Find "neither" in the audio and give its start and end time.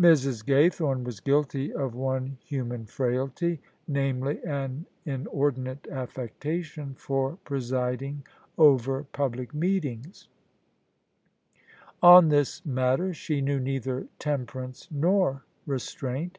13.60-14.06